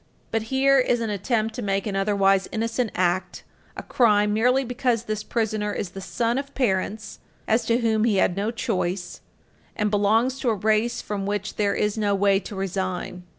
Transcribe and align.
But 0.31 0.41
here 0.49 0.79
is 0.79 0.99
an 0.99 1.11
attempt 1.11 1.53
to 1.53 1.61
make 1.61 1.85
an 1.85 1.95
otherwise 1.95 2.47
innocent 2.51 2.89
act 2.95 3.43
a 3.77 3.83
crime 3.83 4.33
merely 4.33 4.63
because 4.65 5.03
this 5.03 5.21
prisoner 5.21 5.71
is 5.73 5.91
the 5.91 6.01
son 6.01 6.39
of 6.39 6.55
parents 6.55 7.19
as 7.47 7.65
to 7.65 7.81
whom 7.81 8.05
he 8.05 8.15
had 8.15 8.35
no 8.35 8.49
choice, 8.49 9.21
and 9.75 9.91
belongs 9.91 10.39
to 10.39 10.49
a 10.49 10.55
race 10.55 11.03
from 11.03 11.27
which 11.27 11.55
there 11.55 11.75
is 11.75 11.99
no 11.99 12.15
way 12.15 12.39
to 12.39 12.55
resign. 12.55 13.27